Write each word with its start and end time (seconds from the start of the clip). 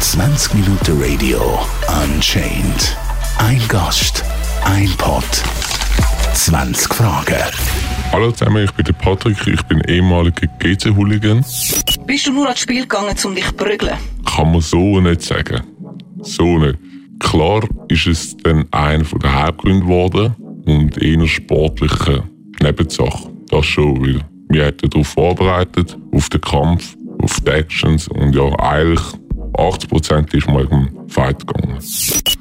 20 0.00 0.54
Minuten 0.54 0.98
Radio 0.98 1.60
Unchained. 2.02 2.96
Ein 3.36 3.60
Gast, 3.68 4.24
ein 4.64 4.88
Pod, 4.96 5.22
20 6.32 6.94
Fragen. 6.94 7.36
Hallo 8.12 8.32
zusammen, 8.32 8.64
ich 8.64 8.72
bin 8.72 8.86
der 8.86 8.94
Patrick, 8.94 9.46
ich 9.46 9.62
bin 9.64 9.82
ehemaliger 9.82 10.46
GC-Hooligan. 10.58 11.44
Bist 12.06 12.26
du 12.26 12.32
nur 12.32 12.46
ans 12.46 12.60
Spiel 12.60 12.80
gegangen, 12.80 13.14
um 13.24 13.34
dich 13.34 13.44
zu 13.44 13.52
prügeln? 13.52 13.98
Kann 14.24 14.50
man 14.50 14.62
so 14.62 15.00
nicht 15.02 15.20
sagen. 15.20 15.62
So 16.22 16.56
nicht. 16.56 16.78
Klar 17.18 17.60
ist 17.88 18.06
es 18.06 18.38
dann 18.38 18.64
einer 18.70 19.04
der 19.04 19.42
Hauptgründe 19.42 19.80
geworden 19.82 20.34
und 20.64 20.96
eher 20.96 21.26
sportliche 21.28 22.22
Nebensache. 22.62 23.28
Das 23.50 23.66
schon, 23.66 24.00
weil 24.00 24.29
wir 24.50 24.66
hätten 24.66 24.90
darauf 24.90 25.08
vorbereitet, 25.08 25.96
auf 26.12 26.28
den 26.28 26.40
Kampf, 26.40 26.96
auf 27.22 27.40
die 27.40 27.50
Actions 27.50 28.08
und 28.08 28.34
ja, 28.34 28.44
eigentlich 28.58 29.00
80% 29.54 30.34
ist 30.34 30.48
mal 30.48 30.64
um 30.66 30.88
Fight 31.08 31.46
gegangen. 31.46 31.76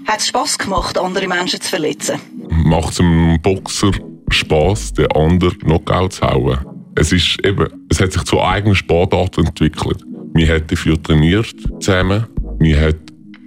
Hat 0.05 0.19
es 0.19 0.27
Spass 0.27 0.57
gemacht, 0.57 0.97
andere 0.97 1.27
Menschen 1.27 1.61
zu 1.61 1.69
verletzen? 1.69 2.19
Macht 2.49 2.91
es 2.91 2.99
einem 2.99 3.41
Boxer 3.41 3.91
Spass, 4.29 4.93
den 4.93 5.11
anderen 5.11 5.57
Knockout 5.59 6.13
zu 6.13 6.27
hauen? 6.27 6.59
Es 6.95 7.11
ist 7.11 7.37
eben, 7.45 7.67
es 7.89 7.99
hat 7.99 8.11
sich 8.11 8.23
zu 8.23 8.41
eigenen 8.41 8.75
Sportarten 8.75 9.45
entwickelt. 9.45 10.03
Wir 10.33 10.53
haben 10.53 10.67
dafür 10.67 11.01
trainiert 11.01 11.55
zusammen. 11.79 12.27
Wir 12.59 12.81
haben 12.81 12.99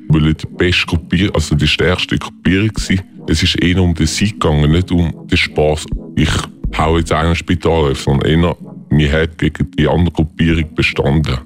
wollen 0.08 0.36
die 0.36 0.46
beste 0.56 0.86
Gruppierung, 0.86 1.34
also 1.34 1.54
die 1.54 1.66
stärkste 1.66 2.18
Gruppierung 2.18 2.72
sein. 2.78 3.00
Es 3.28 3.42
ist 3.42 3.62
eher 3.62 3.80
um 3.82 3.94
den 3.94 4.06
Sieg 4.06 4.40
gegangen, 4.40 4.70
nicht 4.70 4.90
um 4.90 5.26
den 5.26 5.38
Spass. 5.38 5.86
Ich 6.16 6.30
hau 6.76 6.98
jetzt 6.98 7.12
einen 7.12 7.34
Spital 7.34 7.90
auf, 7.90 8.00
sondern 8.00 8.54
wir 8.90 9.12
haben 9.12 9.36
gegen 9.36 9.70
die 9.72 9.88
andere 9.88 10.12
Gruppierung 10.12 10.74
bestanden. 10.74 11.38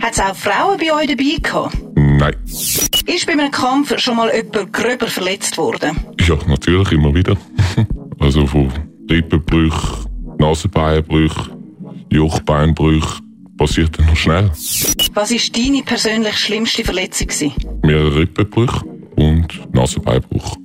Hat 0.00 0.12
es 0.12 0.20
auch 0.20 0.34
Frauen 0.34 0.78
bei 0.78 0.92
euch 0.94 1.08
dabei 1.08 1.36
gehabt? 1.42 1.76
Nein. 1.94 2.34
Ist 2.46 3.26
bei 3.26 3.32
einem 3.32 3.50
Kampf 3.50 3.98
schon 3.98 4.16
mal 4.16 4.34
jemand 4.34 4.72
gröber 4.72 5.06
verletzt 5.06 5.58
worden? 5.58 5.96
Ja, 6.26 6.38
natürlich 6.46 6.92
immer 6.92 7.14
wieder. 7.14 7.36
also 8.18 8.46
von 8.46 8.70
Rippenbrüchen, 9.10 10.06
Nasenbeinbrüchen, 10.38 11.52
Jochbeinbrüchen 12.10 13.24
passiert 13.56 13.98
dann 13.98 14.06
noch 14.06 14.16
schnell. 14.16 14.50
Was 15.14 15.30
war 15.30 15.62
deine 15.62 15.82
persönlich 15.82 16.36
schlimmste 16.36 16.84
Verletzung? 16.84 17.28
Gewesen? 17.28 17.52
Mehrere 17.82 18.20
Rippenbrüche 18.20 18.84
und 19.16 19.74
Nasenbeinbruch. 19.74 20.56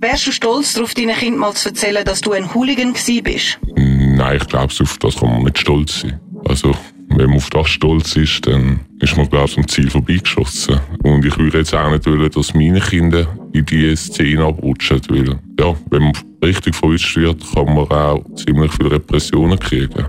Wärst 0.00 0.26
du 0.26 0.32
stolz 0.32 0.74
darauf, 0.74 0.94
deinen 0.94 1.14
Kind 1.14 1.36
mal 1.36 1.52
zu 1.52 1.68
erzählen, 1.68 2.04
dass 2.04 2.22
du 2.22 2.32
ein 2.32 2.54
Hooligan 2.54 2.92
bist? 2.92 3.58
Nein, 3.76 4.38
ich 4.40 4.48
glaube, 4.48 4.72
auf 4.80 4.98
das 4.98 5.16
kann 5.16 5.28
man 5.28 5.42
nicht 5.42 5.58
stolz 5.58 6.00
sein. 6.00 6.18
Also, 6.48 6.74
wenn 7.08 7.28
man 7.28 7.36
auf 7.36 7.50
das 7.50 7.68
stolz 7.68 8.16
ist, 8.16 8.46
dann 8.46 8.80
ist 9.00 9.16
man, 9.16 9.28
glaube 9.28 9.50
ich, 9.50 9.58
am 9.58 9.68
Ziel 9.68 9.90
vorbeigeschossen. 9.90 10.80
Und 11.02 11.24
ich 11.26 11.38
würde 11.38 11.58
jetzt 11.58 11.74
auch 11.74 11.90
nicht 11.90 12.06
wollen, 12.06 12.30
dass 12.30 12.54
meine 12.54 12.80
Kinder 12.80 13.26
in 13.52 13.66
diese 13.66 13.96
Szene 13.96 14.44
abrutschen, 14.44 15.02
weil, 15.08 15.38
ja, 15.60 15.76
wenn 15.90 16.02
man 16.02 16.12
richtig 16.42 16.74
verwischt 16.74 17.16
wird, 17.16 17.42
kann 17.54 17.66
man 17.66 17.90
auch 17.90 18.24
ziemlich 18.36 18.72
viele 18.72 18.92
Repressionen 18.92 19.58
kriegen. 19.58 20.06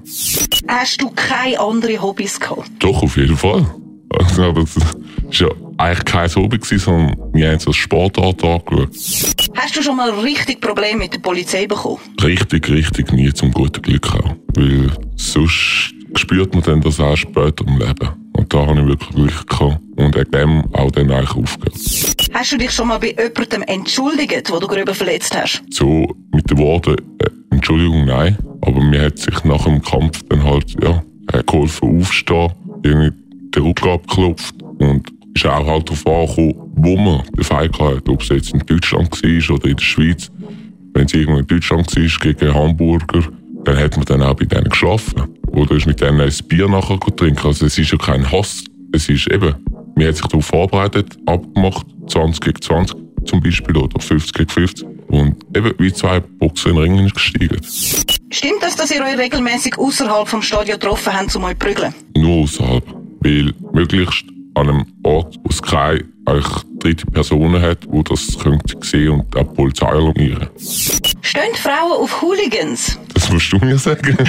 Hast 0.67 1.01
du 1.01 1.09
keine 1.09 1.59
anderen 1.59 2.01
Hobbys 2.01 2.39
gehabt? 2.39 2.71
Doch, 2.79 3.03
auf 3.03 3.17
jeden 3.17 3.35
Fall. 3.35 3.65
Also, 4.17 4.53
das 4.53 4.77
war 4.77 4.87
ja 5.31 5.47
eigentlich 5.83 6.05
kein 6.05 6.35
Hobby, 6.35 6.59
sondern 6.61 7.15
wir 7.33 7.49
haben 7.49 7.57
es 7.57 7.67
als 7.67 7.75
Sportart 7.75 8.43
angeschaut. 8.43 8.89
Hast 9.55 9.75
du 9.75 9.81
schon 9.81 9.97
mal 9.97 10.09
richtig 10.11 10.61
Probleme 10.61 10.99
mit 10.99 11.13
der 11.13 11.19
Polizei 11.19 11.67
bekommen? 11.67 11.99
Richtig, 12.23 12.69
richtig 12.69 13.11
nie 13.11 13.33
zum 13.33 13.51
guten 13.51 13.81
Glück 13.81 14.13
auch. 14.15 14.35
Weil 14.55 14.91
sonst 15.15 15.93
spürt 16.15 16.53
man 16.53 16.63
dann 16.63 16.81
das 16.81 16.99
auch 16.99 17.17
später 17.17 17.65
im 17.67 17.77
Leben. 17.77 18.09
Und 18.33 18.53
da 18.53 18.65
habe 18.65 18.79
ich 18.79 18.87
wirklich 18.87 19.09
Glück 19.09 19.47
gehabt 19.47 19.79
und 19.95 20.15
wegen 20.15 20.31
dem 20.31 20.73
auch 20.73 20.91
dann 20.91 21.11
eigentlich 21.11 21.35
aufgehört. 21.35 21.75
Hast 22.33 22.51
du 22.51 22.57
dich 22.57 22.71
schon 22.71 22.87
mal 22.87 22.97
bei 22.97 23.15
jemandem 23.17 23.63
entschuldigt, 23.63 24.51
wo 24.51 24.59
du 24.59 24.67
gröber 24.67 24.93
verletzt 24.93 25.35
hast? 25.35 25.63
So 25.69 26.07
mit 26.31 26.49
den 26.49 26.57
Worten, 26.57 26.95
äh, 27.19 27.29
Entschuldigung, 27.51 28.05
nein. 28.05 28.37
Aber 28.61 28.81
mir 28.81 29.03
hat 29.03 29.19
sich 29.19 29.43
nach 29.43 29.65
dem 29.65 29.81
Kampf 29.81 30.21
dann 30.29 30.43
halt, 30.43 30.75
ja, 30.81 31.03
geholfen 31.45 31.99
aufstehen, 31.99 32.51
irgendwie 32.83 33.11
den 33.55 33.63
Rücken 33.63 33.89
abgeklopft 33.89 34.55
und 34.79 35.07
ist 35.33 35.45
auch 35.45 35.65
halt 35.65 35.89
darauf 35.89 36.07
angekommen, 36.07 36.71
wo 36.75 36.97
man 36.97 37.23
den 37.35 37.43
Fight 37.43 37.79
hat, 37.79 38.07
ob 38.07 38.21
es 38.21 38.29
jetzt 38.29 38.53
in 38.53 38.59
Deutschland 38.59 39.11
war 39.11 39.55
oder 39.55 39.69
in 39.69 39.75
der 39.75 39.83
Schweiz. 39.83 40.31
Wenn 40.93 41.05
es 41.05 41.13
irgendwo 41.13 41.39
in 41.39 41.47
Deutschland 41.47 41.95
war, 41.95 42.33
gegen 42.33 42.53
Hamburger, 42.53 43.23
dann 43.63 43.77
hat 43.77 43.95
man 43.95 44.05
dann 44.05 44.21
auch 44.21 44.35
bei 44.35 44.45
denen 44.45 44.69
geschlafen. 44.69 45.23
Oder 45.47 45.75
ist 45.75 45.87
mit 45.87 46.01
denen 46.01 46.21
ein 46.21 46.31
Bier 46.47 46.67
nachher 46.67 46.99
trinken. 46.99 47.47
Also 47.47 47.65
es 47.65 47.77
ist 47.77 47.91
ja 47.91 47.97
kein 47.97 48.29
Hass. 48.31 48.63
Es 48.91 49.09
ist 49.09 49.27
eben, 49.31 49.55
man 49.95 50.07
hat 50.07 50.17
sich 50.17 50.27
darauf 50.27 50.45
vorbereitet, 50.45 51.17
abgemacht, 51.25 51.85
20 52.07 52.41
gegen 52.41 52.61
20 52.61 52.97
zum 53.25 53.41
Beispiel 53.41 53.77
oder 53.77 53.99
50 53.99 54.33
gegen 54.33 54.49
50. 54.49 54.87
Und 55.07 55.35
eben 55.55 55.73
wie 55.77 55.93
zwei 55.93 56.19
Boxer 56.19 56.71
in 56.71 56.75
den 56.75 56.83
Ringen 56.83 57.09
gestiegen. 57.09 57.59
Stimmt 57.63 58.61
das, 58.61 58.75
dass 58.75 58.91
ihr 58.91 59.01
euch 59.03 59.17
regelmäßig 59.17 59.77
außerhalb 59.77 60.27
vom 60.27 60.41
Stadion 60.41 60.79
getroffen 60.79 61.13
habt, 61.13 61.35
um 61.35 61.43
euch 61.43 61.57
prügeln? 61.57 61.93
Nur 62.17 62.43
außerhalb. 62.43 62.83
Weil 63.19 63.53
möglichst 63.73 64.25
an 64.55 64.69
einem 64.69 64.85
Ort, 65.03 65.35
wo 65.43 65.49
es 65.49 65.61
keine 65.61 66.05
dritte 66.79 67.05
Personen 67.07 67.61
hat, 67.61 67.85
die 67.85 68.03
das 68.03 68.37
könnte 68.39 68.75
sehen 68.81 69.09
und 69.11 69.35
auch 69.35 69.47
die 69.49 69.55
Polizei 69.55 69.87
alarmieren. 69.87 70.47
Stehen 71.21 71.55
Frauen 71.55 72.01
auf 72.01 72.21
Hooligans? 72.21 72.99
Das 73.13 73.31
musst 73.31 73.51
du 73.51 73.57
mir 73.59 73.77
sagen. 73.77 74.17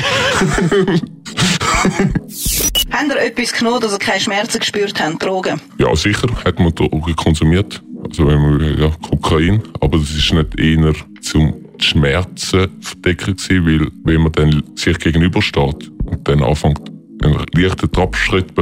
Haben 2.90 3.10
ihr 3.10 3.20
etwas 3.20 3.52
genommen, 3.52 3.80
dass 3.80 3.92
ihr 3.92 3.98
keine 3.98 4.20
Schmerzen 4.20 4.58
gespürt 4.60 5.00
habt, 5.00 5.22
Drogen? 5.22 5.60
Ja, 5.78 5.94
sicher 5.96 6.28
hat 6.44 6.58
man 6.58 6.74
Drogen 6.74 7.16
konsumiert. 7.16 7.82
Also 8.04 8.26
wenn 8.26 8.40
man, 8.40 8.78
ja, 8.78 8.90
Kokain. 9.08 9.62
Aber 9.80 9.98
das 9.98 10.10
ist 10.10 10.32
nicht 10.32 10.58
eher 10.58 10.94
zum 11.20 11.54
Schmerzen 11.78 12.68
verdecken 12.80 13.36
gewesen, 13.36 13.66
weil 13.66 13.90
wenn 14.04 14.22
man 14.22 14.32
dann 14.32 14.62
sich 14.76 14.98
gegenübersteht 14.98 15.90
und 16.04 16.28
dann 16.28 16.42
anfängt, 16.42 16.93
einen 17.24 17.44
leichten 17.54 17.90
Trabschritt 17.90 18.52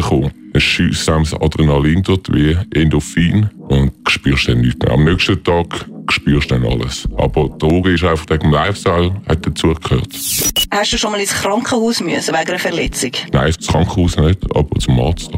schießt 0.57 1.09
einem 1.09 1.25
das 1.25 1.35
Adrenalin 1.35 2.03
dort 2.03 2.33
wie 2.33 2.57
Endorphin 2.75 3.49
und 3.69 3.93
spürst 4.09 4.49
dann 4.49 4.61
nichts 4.61 4.85
mehr. 4.85 4.93
Am 4.93 5.05
nächsten 5.05 5.43
Tag 5.43 5.87
spürst 6.11 6.51
du 6.51 6.59
dann 6.59 6.67
alles. 6.67 7.09
Aber 7.17 7.49
Droge 7.59 7.95
ist 7.95 8.05
einfach 8.05 8.29
wegen 8.29 8.43
dem 8.43 8.53
Lifestyle, 8.53 9.15
hat 9.27 9.47
dazugehört. 9.47 10.09
Hast 10.71 10.93
du 10.93 10.99
schon 10.99 11.13
mal 11.13 11.21
ins 11.21 11.33
Krankenhaus 11.33 12.01
müssen 12.01 12.35
wegen 12.35 12.49
einer 12.49 12.59
Verletzung? 12.59 13.13
Nein, 13.33 13.47
ins 13.49 13.67
Krankenhaus 13.67 14.17
nicht, 14.17 14.57
aber 14.57 14.79
zum 14.79 15.01
Arzt. 15.01 15.31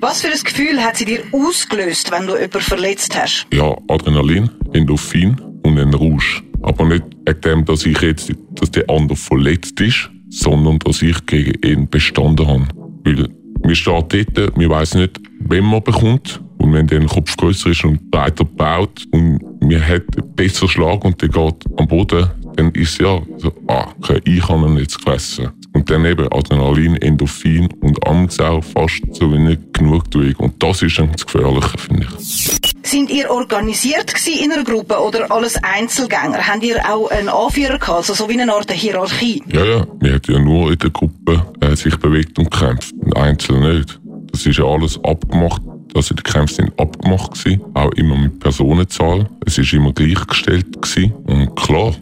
Was 0.00 0.22
für 0.22 0.28
ein 0.28 0.42
Gefühl 0.42 0.82
hat 0.82 0.96
sie 0.96 1.04
dir 1.04 1.22
ausgelöst, 1.32 2.10
wenn 2.10 2.26
du 2.26 2.34
jemanden 2.34 2.60
verletzt 2.60 3.16
hast? 3.16 3.46
Ja, 3.52 3.76
Adrenalin, 3.88 4.50
Endorphin 4.72 5.36
und 5.62 5.78
ein 5.78 5.94
Rausch. 5.94 6.42
Aber 6.62 6.86
nicht 6.86 7.04
wegen 7.26 7.40
dem, 7.40 7.64
dass 7.64 7.84
ich 7.84 8.00
jetzt, 8.00 8.32
dass 8.52 8.70
der 8.70 8.88
andere 8.88 9.16
verletzt 9.16 9.80
ist, 9.80 10.10
sondern 10.34 10.78
dass 10.80 11.02
ich 11.02 11.24
gegen 11.26 11.54
ihn 11.64 11.88
bestanden 11.88 12.46
habe. 12.46 12.66
Weil 13.04 13.28
wir 13.62 13.74
stehen 13.74 14.04
dort, 14.08 14.58
wir 14.58 14.70
wissen 14.70 15.02
nicht, 15.02 15.20
wen 15.40 15.64
man 15.64 15.82
bekommt. 15.82 16.40
Und 16.58 16.72
wenn 16.72 16.86
der 16.86 17.04
Kopf 17.06 17.36
größer 17.36 17.70
ist 17.70 17.84
und 17.84 18.10
breiter 18.10 18.44
baut 18.44 19.06
und 19.10 19.40
wir 19.60 19.80
hat 19.80 20.02
einen 20.16 20.34
besseren 20.34 20.68
Schlag 20.68 21.04
und 21.04 21.20
der 21.20 21.28
geht 21.28 21.64
am 21.76 21.86
Boden, 21.86 22.30
dann 22.56 22.70
ist 22.72 23.00
ja 23.00 23.20
so, 23.38 23.52
ah, 23.68 23.88
okay, 23.98 24.20
ich 24.24 24.48
habe 24.48 24.66
ihn 24.66 24.78
jetzt 24.78 24.96
gefressen. 24.96 25.50
Und 25.72 25.90
dann 25.90 26.04
eben 26.04 26.26
Adrenalin, 26.32 26.96
Endorphin 26.96 27.68
und 27.80 28.06
abends 28.06 28.38
auch 28.40 28.62
fast 28.62 29.02
so 29.12 29.32
wenig 29.32 29.58
Genugtuung. 29.72 30.34
Und 30.38 30.62
das 30.62 30.82
ist 30.82 30.98
dann 30.98 31.12
das 31.12 31.26
Gefährliche, 31.26 31.78
finde 31.78 32.06
ich. 32.18 32.73
Sind 32.94 33.10
ihr 33.10 33.28
organisiert 33.28 34.14
in 34.28 34.52
einer 34.52 34.62
Gruppe 34.62 34.96
oder 35.00 35.28
alles 35.32 35.58
Einzelgänger? 35.64 36.46
Habt 36.46 36.62
ihr 36.62 36.76
auch 36.88 37.10
einen 37.10 37.28
Anführer 37.28 37.80
gehabt, 37.80 37.90
also 37.90 38.14
so 38.14 38.28
wie 38.28 38.40
eine 38.40 38.54
Art 38.54 38.70
Hierarchie? 38.70 39.42
Ja, 39.48 39.64
ja. 39.64 39.86
Wir 39.98 40.12
haben 40.12 40.22
ja 40.28 40.38
nur 40.38 40.70
in 40.70 40.78
der 40.78 40.90
Gruppe 40.90 41.44
äh, 41.60 41.74
sich 41.74 41.96
bewegt 41.96 42.38
und 42.38 42.52
gekämpft. 42.52 42.94
Einzeln 43.16 43.78
nicht. 43.78 43.98
Das 44.30 44.46
ist 44.46 44.58
ja 44.58 44.64
alles 44.64 44.96
abgemacht. 45.02 45.60
Also 45.92 46.14
die 46.14 46.22
Kämpfe 46.22 46.54
sind 46.54 46.78
abgemacht 46.78 47.34
gewesen, 47.34 47.62
auch 47.74 47.90
immer 47.94 48.16
mit 48.16 48.38
Personenzahl. 48.38 49.28
Es 49.44 49.58
ist 49.58 49.72
immer 49.72 49.92
gleichgestellt 49.92 50.80
gewesen. 50.80 51.14
Und 51.26 51.56
klar, 51.56 51.96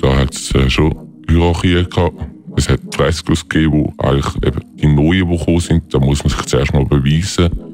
da 0.00 0.16
hat 0.16 0.32
es 0.32 0.54
äh, 0.54 0.70
schon 0.70 0.94
Hierarchie 1.28 1.84
gehabt. 1.84 2.16
Es 2.56 2.70
hat 2.70 2.80
Freskos 2.94 3.46
gegeben, 3.46 3.72
wo 3.74 3.92
eigentlich 4.02 4.34
eben 4.36 4.60
die 4.76 4.86
Neuen, 4.86 5.30
die 5.30 5.36
gekommen 5.36 5.60
sind, 5.60 5.92
da 5.92 5.98
muss 5.98 6.24
man 6.24 6.30
sich 6.30 6.46
zuerst 6.46 6.72
mal 6.72 6.86
beweisen. 6.86 7.67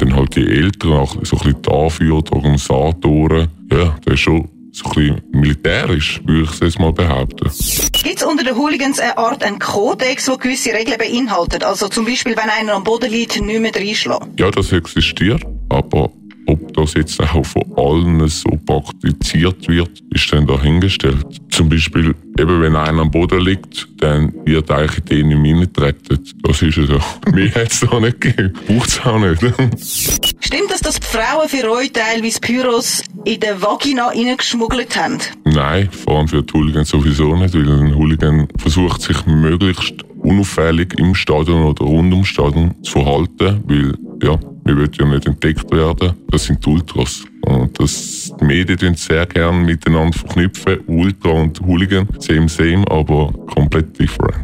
Dann 0.00 0.16
halt 0.16 0.34
die 0.34 0.46
Eltern, 0.46 0.92
auch 0.92 1.14
so 1.22 1.36
ein 1.36 1.42
bisschen 1.42 1.62
die 1.62 1.70
Anführer, 1.70 2.22
die 2.22 2.32
Organisatoren. 2.32 3.48
Ja, 3.70 3.98
das 4.04 4.14
ist 4.14 4.20
schon 4.20 4.48
so 4.72 4.84
ein 4.86 4.94
bisschen 4.94 5.22
militärisch, 5.32 6.22
würde 6.24 6.42
ich 6.44 6.50
es 6.52 6.60
jetzt 6.60 6.78
mal 6.78 6.92
behaupten. 6.92 7.50
Gibt 8.02 8.16
es 8.16 8.22
unter 8.22 8.44
den 8.44 8.56
Hooligans 8.56 8.98
eine 8.98 9.18
Art 9.18 9.44
einen 9.44 9.58
Kodex, 9.58 10.24
der 10.24 10.38
gewisse 10.38 10.72
Regeln 10.72 10.96
beinhaltet? 10.96 11.64
Also 11.64 11.88
zum 11.88 12.06
Beispiel, 12.06 12.34
wenn 12.36 12.48
einer 12.48 12.74
am 12.74 12.84
Boden 12.84 13.10
liegt, 13.10 13.40
nicht 13.40 13.60
mehr 13.60 13.74
reinschlagen? 13.74 14.32
Ja, 14.38 14.50
das 14.50 14.72
existiert, 14.72 15.42
aber 15.68 16.09
das 16.80 16.94
jetzt 16.94 17.20
auch 17.20 17.44
von 17.44 17.62
allen 17.76 18.26
so 18.28 18.50
praktiziert 18.66 19.68
wird, 19.68 19.90
ist 20.10 20.32
dann 20.32 20.46
dahingestellt. 20.46 21.26
Zum 21.50 21.68
Beispiel, 21.68 22.14
eben 22.38 22.60
wenn 22.60 22.76
einer 22.76 23.02
am 23.02 23.10
Boden 23.10 23.40
liegt, 23.40 23.88
dann 23.98 24.32
wird 24.44 24.70
eigentlich 24.70 25.20
in 25.20 25.30
den 25.30 25.44
reingetreten. 25.44 26.18
Das 26.42 26.62
ist 26.62 26.76
ja 26.76 26.86
so. 26.86 26.98
Mir 27.32 27.54
hat 27.54 27.72
es 27.72 27.80
da 27.80 28.00
nicht 28.00 28.20
gegeben. 28.20 28.52
Braucht 28.66 28.88
es 28.88 29.00
auch 29.00 29.18
nicht. 29.18 29.40
Stimmt 30.40 30.70
es, 30.74 30.80
dass 30.80 31.00
die 31.00 31.06
Frauen 31.06 31.48
für 31.48 31.70
euch 31.70 31.92
teilweise 31.92 32.40
Pyros 32.40 33.04
in 33.24 33.40
der 33.40 33.60
Vagina 33.60 34.08
reingeschmuggelt 34.08 34.96
haben? 34.96 35.18
Nein, 35.44 35.88
vor 35.90 36.18
allem 36.18 36.28
für 36.28 36.42
die 36.42 36.52
Hooligans 36.52 36.88
sowieso 36.88 37.36
nicht, 37.36 37.54
weil 37.54 37.68
ein 37.68 37.94
Hooligan 37.94 38.48
versucht 38.58 39.02
sich 39.02 39.26
möglichst 39.26 40.04
unauffällig 40.22 40.98
im 40.98 41.14
Stadion 41.14 41.64
oder 41.64 41.84
rund 41.84 42.12
ums 42.12 42.28
Stadion 42.28 42.74
zu 42.82 42.92
verhalten, 42.92 43.62
weil 43.66 43.94
ja, 44.22 44.38
wir 44.76 44.86
wollen 44.86 44.92
ja 44.98 45.04
nicht 45.06 45.26
entdeckt 45.26 45.70
werden. 45.72 46.14
Das 46.30 46.44
sind 46.44 46.66
Ultras. 46.66 47.24
Und 47.42 47.78
das, 47.80 48.32
die 48.40 48.44
Medien 48.44 48.94
sehr 48.94 49.26
gerne 49.26 49.58
miteinander 49.58 50.16
verknüpfen. 50.16 50.80
Ultra 50.86 51.30
und 51.30 51.60
Hooligan, 51.60 52.08
same, 52.18 52.48
same, 52.48 52.84
aber 52.90 53.32
komplett 53.54 53.98
different. 53.98 54.36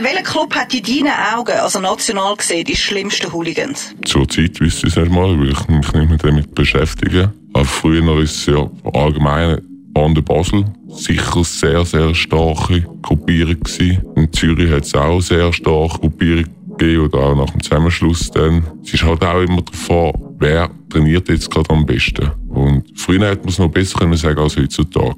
Welcher 0.00 0.22
Club 0.22 0.54
hat 0.54 0.74
in 0.74 0.82
deinen 0.82 1.12
Augen, 1.34 1.52
also 1.52 1.80
national 1.80 2.36
gesehen, 2.36 2.64
die 2.64 2.76
schlimmsten 2.76 3.32
Hooligans? 3.32 3.94
Zurzeit 4.04 4.60
wüsste 4.60 4.88
ich 4.88 4.96
es 4.96 5.02
nicht 5.02 5.12
mal, 5.12 5.38
weil 5.38 5.50
ich 5.50 5.68
mich 5.68 5.92
nicht 5.92 6.08
mehr 6.08 6.18
damit 6.18 6.54
beschäftige. 6.54 7.32
Aber 7.52 7.64
früher 7.64 8.04
war 8.06 8.18
es 8.18 8.46
ja 8.46 8.68
allgemein 8.92 9.60
Bande 9.92 10.22
Basel 10.22 10.64
sicher 10.88 11.44
sehr, 11.44 11.84
sehr 11.84 12.14
starke 12.14 12.82
Gruppierung 13.02 13.60
gewesen. 13.60 14.02
In 14.16 14.32
Zürich 14.32 14.70
hat 14.70 14.84
es 14.84 14.94
auch 14.94 15.20
sehr 15.20 15.52
starke 15.52 15.98
Gruppierung 15.98 16.46
gegeben 16.76 17.06
oder 17.06 17.18
auch 17.18 17.36
nach 17.36 17.50
dem 17.50 17.62
Zusammenschluss 17.62 18.30
dann. 18.30 18.64
Es 18.82 18.94
ist 18.94 19.04
halt 19.04 19.22
auch 19.24 19.40
immer 19.40 19.62
davon, 19.62 20.12
wer 20.38 20.70
trainiert 20.90 21.28
jetzt 21.28 21.50
gerade 21.50 21.70
am 21.70 21.86
besten. 21.86 22.30
Und 22.48 22.84
früher 22.96 23.28
hätte 23.28 23.40
man 23.40 23.48
es 23.48 23.58
noch 23.58 23.68
besser 23.68 23.98
können 23.98 24.16
sagen 24.16 24.38
als 24.38 24.56
heutzutage. 24.56 25.16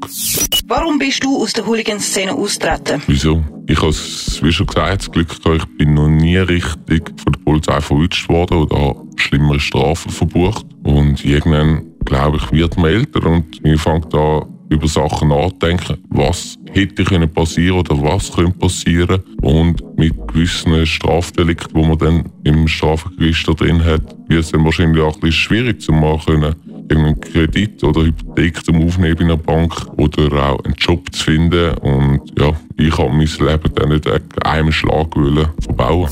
Warum 0.66 0.98
bist 0.98 1.22
du 1.22 1.42
aus 1.42 1.52
der 1.52 1.66
Hooligan-Szene 1.66 2.32
austreten? 2.32 3.02
Wieso? 3.06 3.44
Ich 3.66 3.80
habe 3.80 3.90
wie 3.92 4.52
schon 4.52 4.66
gesagt, 4.66 5.00
das 5.00 5.10
Glück 5.10 5.28
gehabt, 5.28 5.62
ich 5.62 5.78
bin 5.78 5.94
noch 5.94 6.08
nie 6.08 6.38
richtig 6.38 7.12
von 7.22 7.32
der 7.32 7.40
Polizei 7.40 7.80
verwünscht 7.80 8.28
worden 8.28 8.58
oder 8.58 8.76
habe 8.76 9.06
schlimmere 9.16 9.60
Strafen 9.60 10.10
verbucht. 10.10 10.66
Und 10.82 11.24
irgendwann, 11.24 11.86
glaube 12.04 12.38
ich, 12.38 12.52
wird 12.52 12.76
man 12.76 12.90
älter 12.90 13.26
und 13.26 13.60
ich 13.64 13.80
fange 13.80 14.06
da 14.10 14.46
über 14.68 14.88
Sachen 14.88 15.28
nachdenken, 15.28 15.98
was 16.10 16.56
hätte 16.72 17.04
können 17.04 17.32
passieren 17.32 17.78
oder 17.78 18.00
was 18.02 18.32
könnte 18.32 18.58
passieren 18.58 19.22
und 19.42 19.80
mit 19.96 20.14
gewissen 20.28 20.86
Strafdelikten, 20.86 21.74
wo 21.74 21.84
man 21.84 21.98
dann 21.98 22.24
im 22.44 22.68
Strafregister 22.68 23.54
drin 23.54 23.84
hat, 23.84 24.02
wird 24.28 24.44
es 24.44 24.50
dann 24.50 24.64
wahrscheinlich 24.64 25.02
auch 25.02 25.14
ein 25.14 25.20
bisschen 25.20 25.32
schwierig 25.32 25.80
zu 25.80 25.92
machen, 25.92 26.54
irgendeinen 26.88 27.20
Kredit 27.20 27.82
oder 27.82 28.04
Hypothek 28.04 28.64
zum 28.64 28.86
Aufnehmen 28.86 29.18
in 29.18 29.24
einer 29.24 29.36
Bank 29.36 29.74
oder 29.96 30.50
auch 30.50 30.64
einen 30.64 30.74
Job 30.74 31.12
zu 31.12 31.24
finden 31.24 31.74
und 31.78 32.20
ja, 32.38 32.52
ich 32.76 32.96
habe 32.96 33.10
mein 33.10 33.26
Leben 33.26 33.74
dann 33.74 33.88
nicht 33.88 34.44
einem 34.44 34.72
Schlag 34.72 35.14
verbauen. 35.60 36.10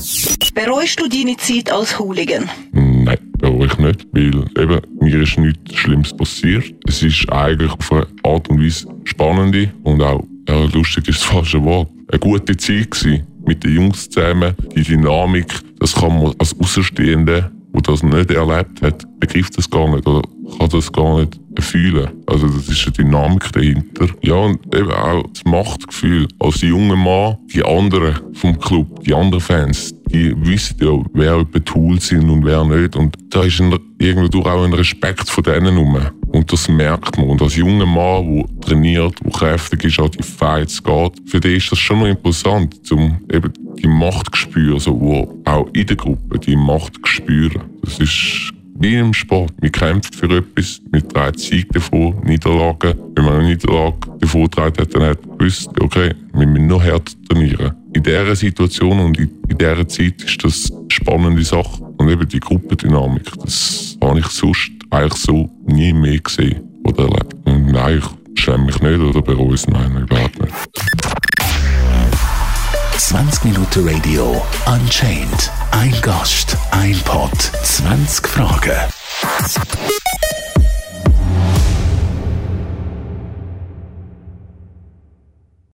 Bereust 0.53 0.99
du 0.99 1.07
deine 1.07 1.37
Zeit 1.37 1.71
als 1.71 1.99
Hooligan? 1.99 2.49
Bereue 3.45 3.67
ich 3.67 3.77
nicht, 3.77 4.07
weil 4.11 4.63
eben, 4.63 4.81
mir 4.99 5.21
ist 5.21 5.37
nichts 5.37 5.75
Schlimmes 5.75 6.17
passiert. 6.17 6.73
Es 6.87 7.03
ist 7.03 7.31
eigentlich 7.31 7.71
auf 7.71 7.91
eine 7.91 8.07
Art 8.23 8.49
und 8.49 8.59
Weise 8.59 8.87
spannende 9.03 9.71
und 9.83 10.01
auch 10.01 10.23
ja, 10.49 10.63
lustig 10.73 11.09
ist 11.09 11.21
das 11.21 11.25
falsche 11.25 11.63
Wort. 11.63 11.87
Eine 12.09 12.19
gute 12.19 12.57
Zeit 12.57 12.89
gewesen, 12.89 13.27
mit 13.45 13.63
den 13.63 13.75
Jungs 13.75 14.09
zusammen. 14.09 14.55
Die 14.75 14.81
Dynamik, 14.81 15.53
das 15.79 15.93
kann 15.93 16.17
man 16.17 16.33
als 16.39 16.59
Außenstehende, 16.59 17.51
der 17.73 17.81
das 17.83 18.01
nicht 18.01 18.31
erlebt 18.31 18.81
hat, 18.81 19.05
begreift 19.19 19.55
das 19.55 19.69
gar 19.69 19.93
nicht 19.93 20.07
oder 20.07 20.23
kann 20.57 20.69
das 20.69 20.91
gar 20.91 21.19
nicht 21.19 21.39
fühlen. 21.59 22.09
Also 22.25 22.47
das 22.47 22.67
ist 22.67 22.83
eine 22.85 22.93
Dynamik 22.93 23.51
dahinter. 23.51 24.07
Ja, 24.23 24.35
und 24.35 24.75
eben 24.75 24.91
auch 24.91 25.23
das 25.31 25.45
Machtgefühl. 25.45 26.27
Als 26.39 26.61
junger 26.61 26.95
Mann, 26.95 27.37
die 27.53 27.63
anderen 27.63 28.15
vom 28.33 28.59
Club, 28.59 29.03
die 29.03 29.13
anderen 29.13 29.41
Fans, 29.41 29.93
die 30.11 30.33
wissen 30.45 30.77
ja, 30.79 31.03
wer 31.13 31.43
betoolt 31.43 32.01
sind 32.01 32.29
und 32.29 32.45
wer 32.45 32.63
nicht. 32.63 32.95
Und 32.95 33.17
da 33.29 33.43
ist 33.43 33.59
ein, 33.59 33.77
irgendwie 33.99 34.37
auch 34.39 34.63
ein 34.63 34.73
Respekt 34.73 35.29
von 35.29 35.43
denen 35.43 35.77
rum. 35.77 35.97
Und 36.27 36.51
das 36.51 36.67
merkt 36.67 37.17
man. 37.17 37.29
Und 37.29 37.41
als 37.41 37.55
junger 37.55 37.85
Mann, 37.85 38.35
der 38.35 38.61
trainiert, 38.61 39.15
der 39.23 39.31
kräftig 39.31 39.85
ist, 39.85 39.99
an 39.99 40.11
die 40.11 40.23
Fights 40.23 40.83
geht, 40.83 41.13
für 41.25 41.39
den 41.39 41.55
ist 41.55 41.71
das 41.71 41.79
schon 41.79 41.99
noch 41.99 42.07
interessant, 42.07 42.75
um 42.91 43.17
eben 43.31 43.51
die 43.81 43.87
Macht 43.87 44.35
zu 44.35 44.41
spüren, 44.41 44.79
so, 44.79 44.99
wo 44.99 45.41
auch 45.45 45.67
in 45.73 45.85
der 45.85 45.95
Gruppe 45.95 46.39
die 46.39 46.55
Macht 46.55 46.95
zu 46.95 47.05
spüren. 47.05 47.61
Das 47.81 47.99
ist 47.99 48.53
wie 48.77 48.95
im 48.95 49.13
Sport. 49.13 49.53
Man 49.61 49.71
kämpft 49.71 50.15
für 50.15 50.29
etwas, 50.37 50.81
man 50.91 51.07
trägt 51.07 51.39
Sieg 51.39 51.71
davor, 51.71 52.13
Niederlagen. 52.25 52.93
Wenn 53.15 53.25
man 53.25 53.35
eine 53.35 53.49
Niederlage 53.49 53.95
davor 54.19 54.49
trägt, 54.49 54.79
hat, 54.79 54.93
dann 54.93 55.03
hat 55.03 55.25
man 55.25 55.37
gewusst, 55.37 55.69
okay, 55.79 56.13
wir 56.33 56.47
müssen 56.47 56.67
noch 56.67 56.83
härter 56.83 57.13
trainieren. 57.29 57.73
In 57.93 58.03
dieser 58.03 58.35
Situation 58.35 58.99
und 58.99 59.17
in, 59.17 59.29
in 59.55 59.59
dieser 59.59 59.87
Zeit 59.87 60.21
ist 60.21 60.43
das 60.43 60.71
eine 60.71 60.85
spannende 60.89 61.43
Sache. 61.43 61.81
Und 61.97 62.09
eben 62.09 62.27
die 62.27 62.39
Gruppendynamik, 62.39 63.31
das 63.41 63.97
habe 64.03 64.19
ich 64.19 64.27
sonst 64.27 64.71
eigentlich 64.89 65.21
so 65.21 65.49
nie 65.65 65.93
mehr 65.93 66.19
gesehen 66.19 66.61
oder 66.83 67.03
erlebt. 67.03 67.35
Und 67.45 67.71
nein, 67.71 68.01
ich 68.35 68.41
schäme 68.41 68.65
mich 68.65 68.79
nicht 68.81 68.99
oder 68.99 69.21
bereue 69.21 69.53
es, 69.53 69.67
nein, 69.67 69.95
überhaupt 69.95 70.41
nicht. 70.41 70.53
20 72.97 73.45
Minuten 73.45 73.87
Radio 73.87 74.43
Unchained. 74.65 75.51
Ein 75.71 75.95
Gast, 76.01 76.57
ein 76.71 76.97
Pod, 77.05 77.31
20 77.63 78.27
Fragen. 78.27 78.91